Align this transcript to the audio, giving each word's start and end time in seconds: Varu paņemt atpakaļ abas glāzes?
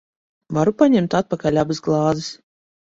Varu 0.59 0.73
paņemt 0.79 1.17
atpakaļ 1.21 1.63
abas 1.67 1.85
glāzes? 1.91 2.35